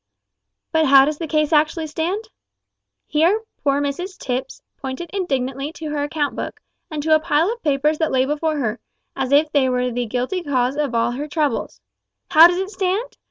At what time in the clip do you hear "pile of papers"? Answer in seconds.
7.19-7.99